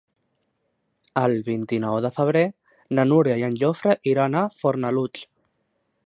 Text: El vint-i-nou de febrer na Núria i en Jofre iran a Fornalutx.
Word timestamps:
El 1.23 1.35
vint-i-nou 1.49 1.97
de 2.05 2.11
febrer 2.15 2.43
na 2.99 3.05
Núria 3.09 3.35
i 3.41 3.45
en 3.49 3.57
Jofre 3.63 3.93
iran 4.13 4.39
a 4.41 4.45
Fornalutx. 4.63 5.27